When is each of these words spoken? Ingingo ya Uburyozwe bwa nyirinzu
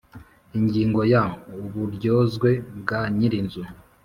Ingingo 0.57 0.99
ya 1.13 1.23
Uburyozwe 1.65 2.49
bwa 2.79 3.01
nyirinzu 3.15 3.61